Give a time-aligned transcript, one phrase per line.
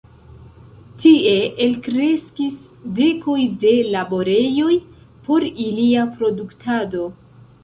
[1.01, 1.33] Tie
[1.65, 2.55] elkreskis
[3.01, 4.73] dekoj de laborejoj
[5.29, 7.07] por ilia produktado.